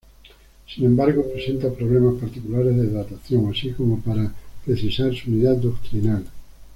[0.65, 4.33] Sin embargo presenta problemas particulares de datación, así como para
[4.65, 6.23] precisar su unidad doctrinal.